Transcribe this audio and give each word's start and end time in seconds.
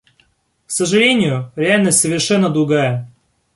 К 0.65 0.71
сожалению, 0.71 1.51
реальность 1.55 1.99
совершенно 1.99 2.49
другая. 2.49 3.07